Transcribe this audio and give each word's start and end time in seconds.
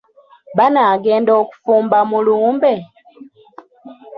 Baanagenda 0.57 1.31
okufumba 1.41 1.97
mu 2.09 2.19
lumbe? 2.27 2.73